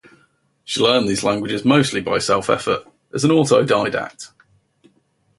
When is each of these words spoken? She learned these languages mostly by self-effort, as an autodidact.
She 0.63 0.81
learned 0.81 1.07
these 1.07 1.23
languages 1.23 1.63
mostly 1.63 2.01
by 2.01 2.17
self-effort, 2.17 2.87
as 3.13 3.23
an 3.23 3.29
autodidact. 3.29 4.31